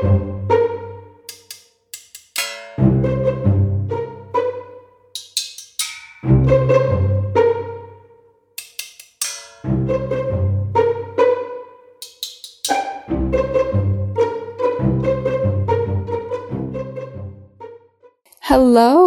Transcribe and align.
Hello, 0.00 0.16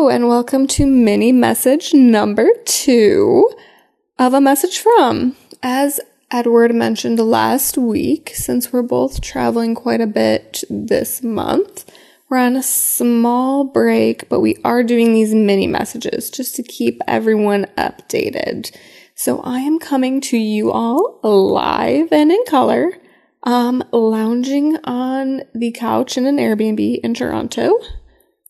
and 0.09 0.27
welcome 0.27 0.67
to 0.67 0.85
mini 0.85 1.31
message 1.31 1.95
number 1.95 2.49
two 2.65 3.49
of 4.19 4.35
a 4.35 4.41
message 4.41 4.77
from. 4.77 5.35
As 5.63 5.99
Edward 6.33 6.73
mentioned 6.73 7.19
last 7.19 7.77
week, 7.77 8.31
since 8.33 8.73
we're 8.73 8.81
both 8.81 9.21
traveling 9.21 9.75
quite 9.75 10.01
a 10.01 10.07
bit 10.07 10.63
this 10.67 11.21
month, 11.21 11.85
we're 12.27 12.39
on 12.39 12.55
a 12.55 12.63
small 12.63 13.63
break, 13.63 14.27
but 14.29 14.39
we 14.39 14.57
are 14.65 14.81
doing 14.81 15.13
these 15.13 15.35
mini 15.35 15.67
messages 15.67 16.31
just 16.31 16.55
to 16.55 16.63
keep 16.63 16.99
everyone 17.07 17.67
updated. 17.77 18.75
So 19.13 19.41
I 19.41 19.59
am 19.59 19.77
coming 19.77 20.21
to 20.21 20.37
you 20.37 20.71
all 20.71 21.19
live 21.21 22.11
and 22.11 22.31
in 22.31 22.43
color, 22.47 22.93
um, 23.43 23.83
lounging 23.91 24.77
on 24.85 25.43
the 25.53 25.71
couch 25.71 26.17
in 26.17 26.25
an 26.25 26.37
Airbnb 26.37 26.99
in 27.01 27.13
Toronto, 27.13 27.79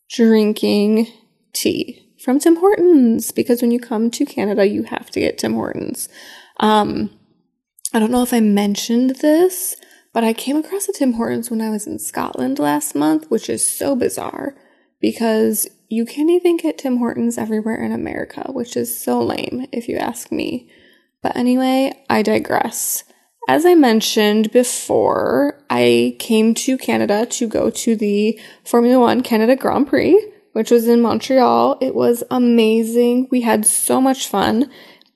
drinking 0.10 1.08
tea 1.52 2.14
from 2.24 2.40
Tim 2.40 2.56
Hortons 2.56 3.34
because 3.34 3.62
when 3.62 3.72
you 3.72 3.80
come 3.82 4.10
to 4.12 4.24
Canada, 4.24 4.66
you 4.66 4.84
have 4.84 5.12
to 5.12 5.20
get 5.20 5.38
Tim 5.40 5.56
Hortons. 5.56 6.08
Um, 6.62 7.10
I 7.96 8.00
don't 8.00 8.12
know 8.12 8.24
if 8.24 8.34
I 8.34 8.40
mentioned 8.40 9.18
this, 9.18 9.76
but 10.14 10.24
I 10.24 10.34
came 10.34 10.58
across 10.58 10.90
a 10.90 10.94
Tim 10.94 11.14
Hortons 11.14 11.52
when 11.52 11.62
I 11.62 11.70
was 11.70 11.86
in 11.86 12.00
Scotland 12.00 12.58
last 12.58 12.96
month, 12.96 13.30
which 13.30 13.48
is 13.50 13.66
so 13.66 13.96
bizarre 13.96 14.56
because 15.00 15.68
you 15.90 16.04
can't 16.04 16.32
even 16.32 16.58
get 16.58 16.80
Tim 16.80 16.98
Hortons 16.98 17.38
everywhere 17.38 17.84
in 17.84 17.92
America, 17.92 18.52
which 18.52 18.76
is 18.76 18.98
so 18.98 19.22
lame 19.22 19.68
if 19.72 19.88
you 19.88 19.98
ask 19.98 20.32
me. 20.32 20.72
But 21.22 21.36
anyway, 21.36 21.94
I 22.10 22.24
digress. 22.24 23.04
As 23.48 23.64
I 23.64 23.76
mentioned 23.76 24.52
before, 24.52 25.64
I 25.70 26.16
came 26.18 26.56
to 26.56 26.80
Canada 26.80 27.28
to 27.28 27.48
go 27.48 27.70
to 27.70 27.96
the 27.96 28.40
Formula 28.64 29.00
One 29.00 29.22
Canada 29.22 29.56
Grand 29.56 29.88
Prix, 29.88 30.20
which 30.54 30.72
was 30.72 30.88
in 30.88 31.02
Montreal. 31.02 31.78
It 31.80 31.94
was 31.94 32.24
amazing. 32.32 33.28
We 33.30 33.42
had 33.42 33.68
so 33.68 34.02
much 34.02 34.28
fun. 34.28 34.72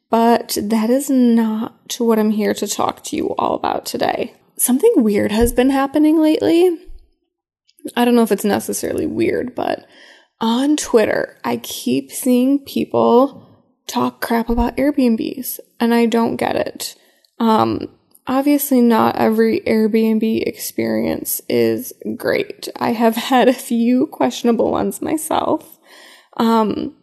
But 0.10 0.58
that 0.62 0.90
is 0.90 1.10
not 1.10 1.98
what 2.00 2.20
I'm 2.20 2.32
here 2.32 2.54
to 2.54 2.68
talk 2.68 3.04
to 3.06 3.16
you 3.16 3.36
all 3.38 3.56
about 3.56 3.86
today. 3.86 4.34
Something 4.58 4.94
weird 4.98 5.32
has 5.32 5.52
been 5.52 5.70
happening 5.70 6.20
lately. 6.20 6.78
I 7.96 8.06
don't 8.06 8.16
know 8.16 8.24
if 8.24 8.32
it's 8.32 8.46
necessarily 8.46 9.06
weird, 9.06 9.54
but 9.54 9.86
on 10.40 10.78
Twitter, 10.78 11.38
I 11.44 11.58
keep 11.58 12.12
seeing 12.12 12.60
people 12.60 13.44
talk 13.88 14.22
crap 14.22 14.50
about 14.50 14.78
Airbnbs, 14.78 15.60
and 15.80 15.94
I 15.94 16.06
don't 16.06 16.36
get 16.36 16.56
it. 16.56 16.96
Um, 17.40 17.90
obviously, 18.28 18.82
not 18.82 19.16
every 19.16 19.62
Airbnb 19.62 20.44
experience 20.46 21.42
is 21.50 21.94
great. 22.16 22.68
I 22.76 22.92
have 22.92 23.16
had 23.32 23.48
a 23.48 23.54
few 23.54 24.08
questionable 24.08 24.72
ones 24.72 25.02
myself. 25.02 25.80
Um, 26.36 26.96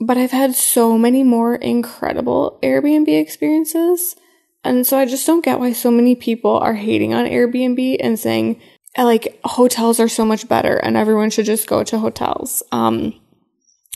but 0.00 0.16
I've 0.16 0.30
had 0.30 0.54
so 0.54 0.98
many 0.98 1.22
more 1.22 1.54
incredible 1.54 2.58
Airbnb 2.62 3.08
experiences. 3.08 4.16
And 4.62 4.86
so 4.86 4.98
I 4.98 5.04
just 5.04 5.26
don't 5.26 5.44
get 5.44 5.60
why 5.60 5.72
so 5.72 5.90
many 5.90 6.14
people 6.14 6.56
are 6.58 6.74
hating 6.74 7.12
on 7.12 7.26
Airbnb 7.26 7.96
and 8.00 8.18
saying, 8.18 8.60
like, 8.96 9.38
hotels 9.44 10.00
are 10.00 10.08
so 10.08 10.24
much 10.24 10.48
better 10.48 10.76
and 10.76 10.96
everyone 10.96 11.30
should 11.30 11.46
just 11.46 11.68
go 11.68 11.84
to 11.84 11.98
hotels. 11.98 12.62
Um, 12.72 13.20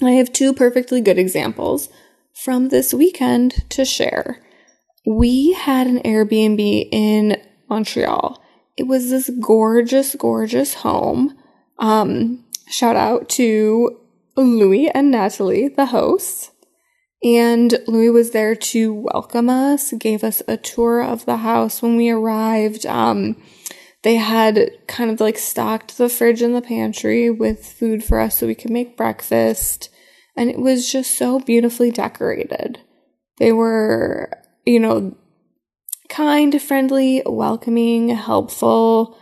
I 0.03 0.13
have 0.13 0.33
two 0.33 0.53
perfectly 0.53 1.01
good 1.01 1.19
examples 1.19 1.89
from 2.35 2.69
this 2.69 2.95
weekend 2.95 3.69
to 3.71 3.85
share. 3.85 4.43
We 5.07 5.53
had 5.53 5.87
an 5.87 6.01
Airbnb 6.01 6.89
in 6.93 7.43
Montreal. 7.69 8.43
It 8.77 8.87
was 8.87 9.11
this 9.11 9.31
gorgeous, 9.41 10.15
gorgeous 10.15 10.75
home. 10.75 11.37
Um, 11.79 12.45
shout 12.69 12.97
out 12.97 13.29
to 13.31 14.01
Louis 14.45 14.89
and 14.91 15.11
Natalie, 15.11 15.69
the 15.69 15.87
hosts. 15.87 16.53
And 17.23 17.79
Louis 17.89 18.11
was 18.11 18.31
there 18.31 18.55
to 18.55 18.93
welcome 19.13 19.51
us, 19.51 19.93
gave 19.93 20.23
us 20.23 20.41
a 20.47 20.57
tour 20.57 21.03
of 21.03 21.27
the 21.27 21.39
house 21.39 21.83
when 21.83 21.97
we 21.97 22.11
arrived. 22.11 22.87
Um, 22.87 23.43
they 24.05 24.17
had 24.17 24.71
kind 24.87 25.11
of 25.11 25.21
like 25.21 25.37
stocked 25.39 25.99
the 25.99 26.09
fridge 26.09 26.43
and 26.43 26.55
the 26.55 26.63
pantry 26.63 27.29
with 27.29 27.67
food 27.67 28.05
for 28.05 28.21
us 28.21 28.39
so 28.39 28.47
we 28.47 28.55
could 28.55 28.71
make 28.71 28.97
breakfast. 28.97 29.91
And 30.37 30.49
it 30.49 30.61
was 30.61 30.91
just 30.91 31.19
so 31.19 31.41
beautifully 31.41 31.91
decorated. 31.91 32.79
They 33.39 33.53
were, 33.53 34.31
you 34.65 34.79
know, 34.79 35.17
kind, 36.09 36.61
friendly, 36.63 37.23
welcoming, 37.27 38.11
helpful. 38.11 39.19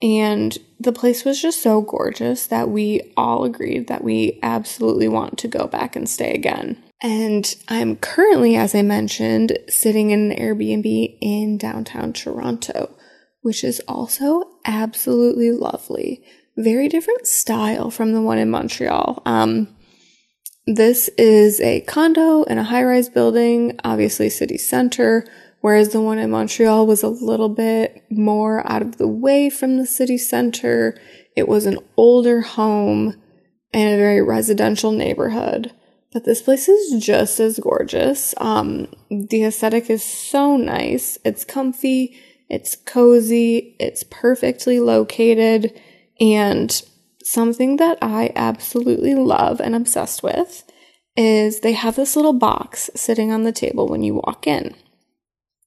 And 0.00 0.56
the 0.78 0.92
place 0.92 1.24
was 1.24 1.42
just 1.42 1.62
so 1.62 1.80
gorgeous 1.80 2.46
that 2.46 2.68
we 2.68 3.12
all 3.16 3.44
agreed 3.44 3.88
that 3.88 4.04
we 4.04 4.38
absolutely 4.42 5.08
want 5.08 5.38
to 5.38 5.48
go 5.48 5.66
back 5.66 5.96
and 5.96 6.08
stay 6.08 6.32
again. 6.34 6.82
And 7.02 7.52
I'm 7.68 7.96
currently, 7.96 8.56
as 8.56 8.74
I 8.74 8.82
mentioned, 8.82 9.58
sitting 9.68 10.10
in 10.10 10.30
an 10.30 10.38
Airbnb 10.38 11.18
in 11.20 11.58
downtown 11.58 12.12
Toronto, 12.12 12.96
which 13.42 13.64
is 13.64 13.80
also 13.88 14.44
absolutely 14.64 15.50
lovely. 15.50 16.22
Very 16.56 16.88
different 16.88 17.26
style 17.26 17.90
from 17.90 18.12
the 18.12 18.22
one 18.22 18.38
in 18.38 18.50
Montreal. 18.50 19.22
Um, 19.26 19.76
this 20.66 21.08
is 21.16 21.60
a 21.60 21.80
condo 21.82 22.42
in 22.42 22.58
a 22.58 22.64
high 22.64 22.82
rise 22.82 23.08
building, 23.08 23.78
obviously 23.84 24.28
city 24.28 24.58
center 24.58 25.24
whereas 25.60 25.90
the 25.90 26.00
one 26.00 26.18
in 26.18 26.30
Montreal 26.30 26.86
was 26.86 27.02
a 27.02 27.08
little 27.08 27.48
bit 27.48 28.04
more 28.10 28.70
out 28.70 28.82
of 28.82 28.98
the 28.98 29.08
way 29.08 29.50
from 29.50 29.76
the 29.76 29.86
city 29.86 30.18
center. 30.18 30.98
It 31.36 31.48
was 31.48 31.66
an 31.66 31.78
older 31.96 32.42
home 32.42 33.20
and 33.72 33.94
a 33.94 33.98
very 33.98 34.22
residential 34.22 34.92
neighborhood. 34.92 35.72
But 36.12 36.24
this 36.24 36.40
place 36.40 36.68
is 36.68 37.04
just 37.04 37.38
as 37.38 37.58
gorgeous. 37.58 38.34
Um, 38.38 38.88
the 39.10 39.44
aesthetic 39.44 39.90
is 39.90 40.02
so 40.02 40.56
nice. 40.56 41.18
It's 41.24 41.44
comfy, 41.44 42.16
it's 42.48 42.76
cozy, 42.76 43.76
it's 43.78 44.04
perfectly 44.04 44.80
located, 44.80 45.78
and 46.18 46.82
something 47.22 47.76
that 47.76 47.98
I 48.00 48.32
absolutely 48.34 49.14
love 49.14 49.60
and 49.60 49.74
obsessed 49.74 50.22
with 50.22 50.64
is 51.14 51.60
they 51.60 51.72
have 51.72 51.96
this 51.96 52.16
little 52.16 52.32
box 52.32 52.88
sitting 52.94 53.30
on 53.30 53.42
the 53.42 53.52
table 53.52 53.86
when 53.86 54.02
you 54.02 54.14
walk 54.14 54.46
in. 54.46 54.74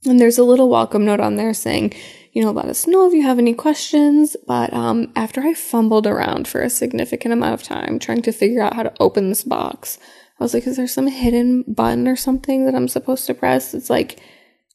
And 0.06 0.20
there's 0.20 0.38
a 0.38 0.44
little 0.44 0.70
welcome 0.70 1.06
note 1.06 1.20
on 1.20 1.36
there 1.36 1.54
saying, 1.54 1.94
you 2.34 2.42
know, 2.42 2.52
let 2.52 2.66
us 2.66 2.88
know 2.88 3.08
if 3.08 3.14
you 3.14 3.24
have 3.24 3.38
any 3.38 3.54
questions. 3.54 4.36
But 4.48 4.74
um, 4.74 5.12
after 5.16 5.42
I 5.42 5.54
fumbled 5.54 6.08
around 6.08 6.48
for 6.48 6.62
a 6.62 6.70
significant 6.70 7.34
amount 7.34 7.54
of 7.54 7.64
time 7.64 8.00
trying 8.00 8.22
to 8.24 8.32
figure 8.32 8.62
out 8.62 8.74
how 8.74 8.84
to 8.84 8.94
open 9.00 9.30
this 9.30 9.44
box, 9.44 10.00
I 10.40 10.44
was 10.44 10.54
like, 10.54 10.66
is 10.66 10.78
there 10.78 10.88
some 10.88 11.08
hidden 11.08 11.64
button 11.68 12.08
or 12.08 12.16
something 12.16 12.66
that 12.66 12.74
I'm 12.74 12.88
supposed 12.88 13.28
to 13.28 13.36
press? 13.36 13.76
It's 13.76 13.90
like, 13.92 14.20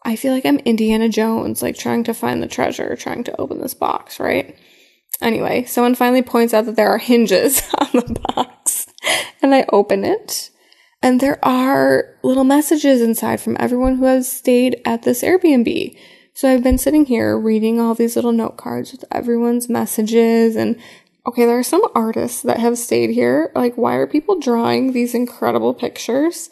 I 0.04 0.14
feel 0.14 0.32
like 0.32 0.46
I'm 0.46 0.58
Indiana 0.60 1.08
Jones, 1.08 1.62
like 1.62 1.76
trying 1.76 2.04
to 2.04 2.14
find 2.14 2.40
the 2.40 2.46
treasure, 2.46 2.94
trying 2.94 3.24
to 3.24 3.40
open 3.40 3.60
this 3.60 3.74
box, 3.74 4.20
right? 4.20 4.56
Anyway, 5.20 5.64
someone 5.64 5.96
finally 5.96 6.22
points 6.22 6.54
out 6.54 6.66
that 6.66 6.76
there 6.76 6.90
are 6.90 6.98
hinges 6.98 7.62
on 7.78 7.88
the 7.92 8.20
box, 8.34 8.86
and 9.42 9.52
I 9.52 9.64
open 9.72 10.04
it 10.04 10.50
and 11.02 11.20
there 11.20 11.44
are 11.44 12.16
little 12.22 12.44
messages 12.44 13.00
inside 13.00 13.40
from 13.40 13.56
everyone 13.60 13.96
who 13.96 14.04
has 14.04 14.30
stayed 14.30 14.80
at 14.84 15.02
this 15.02 15.22
Airbnb. 15.22 15.96
So 16.34 16.48
I've 16.48 16.62
been 16.62 16.78
sitting 16.78 17.06
here 17.06 17.38
reading 17.38 17.80
all 17.80 17.94
these 17.94 18.16
little 18.16 18.32
note 18.32 18.56
cards 18.56 18.92
with 18.92 19.04
everyone's 19.10 19.68
messages 19.68 20.56
and 20.56 20.78
okay, 21.26 21.44
there 21.44 21.58
are 21.58 21.64
some 21.64 21.82
artists 21.94 22.42
that 22.42 22.60
have 22.60 22.78
stayed 22.78 23.10
here. 23.10 23.50
Like, 23.54 23.74
why 23.76 23.94
are 23.94 24.06
people 24.06 24.38
drawing 24.38 24.92
these 24.92 25.14
incredible 25.14 25.74
pictures? 25.74 26.50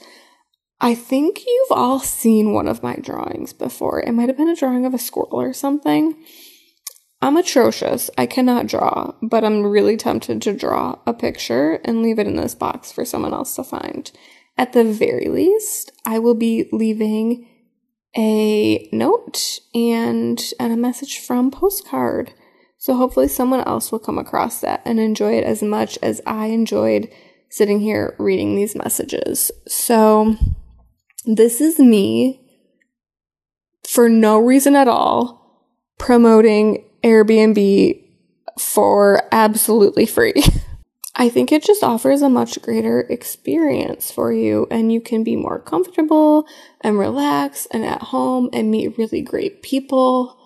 I 0.81 0.95
think 0.95 1.45
you've 1.47 1.73
all 1.73 2.01
seen 2.01 2.53
one 2.53 2.67
of 2.67 2.83
my 2.83 2.97
drawings 2.97 3.53
before. 3.53 4.01
It 4.01 4.13
might 4.13 4.29
have 4.29 4.37
been 4.37 4.49
a 4.49 4.57
drawing 4.57 4.85
of 4.85 4.93
a 4.93 4.99
squirrel 4.99 5.41
or 5.41 5.53
something. 5.53 6.17
I'm 7.25 7.39
atrocious. 7.39 8.11
I 8.19 8.27
cannot 8.27 8.67
draw, 8.67 9.15
but 9.23 9.45
I'm 9.45 9.63
really 9.63 9.97
tempted 9.97 10.43
to 10.43 10.53
draw 10.53 10.99
a 11.07 11.15
picture 11.15 11.81
and 11.83 12.03
leave 12.03 12.19
it 12.19 12.27
in 12.27 12.37
this 12.37 12.55
box 12.55 12.93
for 12.93 13.07
someone 13.07 13.33
else 13.33 13.57
to 13.57 13.65
find. 13.65 14.13
At 14.59 14.75
the 14.75 14.85
very 14.85 15.31
least, 15.31 15.91
I 16.05 16.19
will 16.19 16.35
be 16.35 16.69
leaving 16.71 17.49
a 18.15 18.91
note 18.93 19.61
and, 19.75 20.39
and 20.61 20.75
a 20.75 20.77
message 20.77 21.19
from 21.19 21.51
postcard. 21.51 22.35
So 22.77 22.95
hopefully 22.95 23.29
someone 23.29 23.65
else 23.67 23.91
will 23.91 24.01
come 24.01 24.19
across 24.19 24.61
that 24.61 24.83
and 24.85 25.01
enjoy 25.01 25.39
it 25.39 25.45
as 25.45 25.63
much 25.63 25.99
as 26.03 26.21
I 26.27 26.49
enjoyed 26.49 27.11
sitting 27.49 27.81
here 27.81 28.17
reading 28.19 28.55
these 28.55 28.77
messages. 28.77 29.51
So 29.67 30.37
this 31.25 31.63
is 31.63 31.79
me 31.79 32.43
for 33.89 34.11
no 34.11 34.39
reason 34.39 34.77
at 34.77 34.89
all 34.89 35.41
promoting 35.99 36.85
Airbnb 37.05 38.03
for 38.59 39.23
absolutely 39.31 40.07
free. 40.07 40.35
I 41.17 41.29
think 41.29 41.53
it 41.53 41.63
just 41.63 41.85
offers 41.85 42.23
a 42.23 42.29
much 42.29 42.61
greater 42.61 43.01
experience 43.03 44.11
for 44.11 44.33
you, 44.33 44.67
and 44.71 44.93
you 44.93 45.01
can 45.01 45.23
be 45.23 45.37
more 45.37 45.61
comfortable 45.61 46.47
and 46.81 46.99
relaxed 46.99 47.69
and 47.71 47.85
at 47.85 48.03
home 48.03 48.51
and 48.53 48.71
meet 48.71 48.99
really 48.99 49.23
great 49.23 49.63
people. 49.63 50.37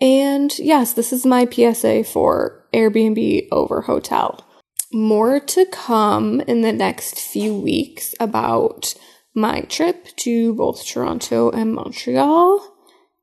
And 0.00 0.56
yes, 0.58 0.92
this 0.92 1.10
is 1.12 1.24
my 1.24 1.46
PSA 1.46 2.04
for 2.04 2.66
Airbnb 2.74 3.48
over 3.50 3.82
hotel. 3.82 4.46
More 4.92 5.40
to 5.40 5.64
come 5.66 6.42
in 6.42 6.60
the 6.60 6.72
next 6.72 7.18
few 7.18 7.54
weeks 7.54 8.14
about 8.20 8.94
my 9.34 9.62
trip 9.62 10.08
to 10.16 10.54
both 10.54 10.86
Toronto 10.86 11.50
and 11.50 11.72
Montreal. 11.72 12.73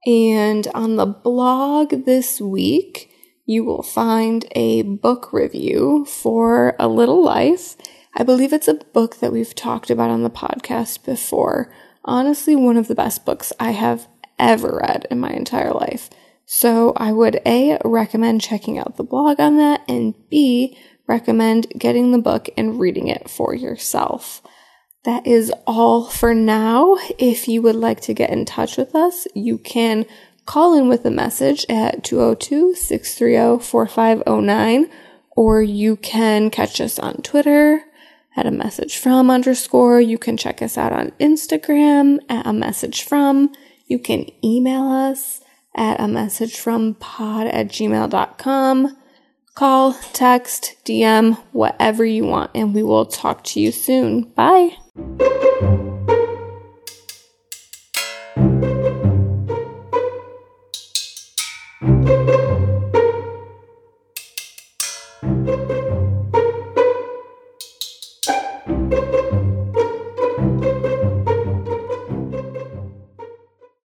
And 0.06 0.68
on 0.74 0.96
the 0.96 1.06
blog 1.06 2.06
this 2.06 2.42
week, 2.42 3.12
you 3.46 3.64
will 3.64 3.84
find 3.84 4.46
a 4.56 4.82
book 4.82 5.32
review 5.32 6.06
for 6.06 6.76
A 6.80 6.88
Little 6.88 7.24
Life. 7.24 7.76
I 8.16 8.24
believe 8.24 8.52
it's 8.52 8.68
a 8.68 8.74
book 8.74 9.18
that 9.18 9.32
we've 9.32 9.54
talked 9.54 9.90
about 9.90 10.10
on 10.10 10.24
the 10.24 10.30
podcast 10.30 11.06
before. 11.06 11.72
Honestly, 12.04 12.56
one 12.56 12.78
of 12.78 12.88
the 12.88 12.96
best 12.96 13.26
books 13.26 13.54
I 13.60 13.72
have 13.72 14.08
ever 14.40 14.80
read 14.82 15.06
in 15.12 15.20
my 15.20 15.30
entire 15.30 15.72
life. 15.72 16.10
So 16.46 16.94
I 16.98 17.12
would 17.12 17.40
A, 17.46 17.78
recommend 17.86 18.42
checking 18.42 18.80
out 18.80 18.98
the 18.98 19.04
blog 19.04 19.40
on 19.40 19.58
that, 19.58 19.82
and 19.88 20.16
B, 20.30 20.78
recommend 21.08 21.68
getting 21.78 22.12
the 22.12 22.18
book 22.18 22.50
and 22.58 22.80
reading 22.80 23.08
it 23.08 23.30
for 23.30 23.54
yourself. 23.54 24.42
That 25.04 25.26
is 25.26 25.52
all 25.66 26.06
for 26.06 26.36
now. 26.36 26.98
If 27.18 27.48
you 27.48 27.62
would 27.64 27.76
like 27.76 28.02
to 28.02 28.14
get 28.14 28.30
in 28.30 28.46
touch 28.46 28.78
with 28.78 28.94
us, 28.94 29.28
you 29.34 29.58
can 29.58 30.06
call 30.46 30.78
in 30.78 30.88
with 30.88 31.06
a 31.06 31.12
message 31.12 31.66
at 31.70 32.04
202 32.04 32.76
630 32.76 33.64
4509, 33.64 34.90
or 35.32 35.62
you 35.62 35.96
can 35.96 36.50
catch 36.52 36.80
us 36.80 37.00
on 37.00 37.16
Twitter 37.24 37.84
at 38.36 38.46
a 38.46 38.52
message 38.52 38.98
from 38.98 39.32
underscore. 39.32 40.00
You 40.00 40.18
can 40.18 40.38
check 40.38 40.62
us 40.62 40.78
out 40.78 40.94
on 40.94 41.12
Instagram 41.20 42.20
at 42.30 42.46
a 42.46 42.54
message 42.54 43.04
from. 43.04 43.52
You 43.88 43.98
can 43.98 44.28
email 44.44 44.84
us 44.84 45.42
at 45.76 46.00
a 46.00 46.08
message 46.08 46.58
from 46.58 46.96
pod 46.96 47.48
at 47.48 47.70
gmail.com. 47.70 48.98
Call, 49.56 49.94
text, 50.14 50.76
DM, 50.86 51.38
whatever 51.52 52.06
you 52.06 52.26
want, 52.26 52.52
and 52.56 52.74
we 52.74 52.84
will 52.84 53.06
talk 53.06 53.44
to 53.46 53.60
you 53.60 53.72
soon. 53.72 54.24
Bye. 54.24 54.78